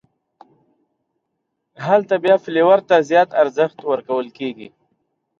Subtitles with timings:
[1.85, 4.69] هلته بیا فلېور ته زیات ارزښت ورکول کېږي.